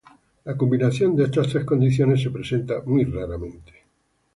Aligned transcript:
La 0.45 0.57
combinación 0.57 1.15
de 1.15 1.25
estas 1.25 1.49
tres 1.49 1.63
condiciones 1.63 2.23
se 2.23 2.31
presenta 2.31 2.81
muy 2.87 3.03
raramente. 3.05 3.83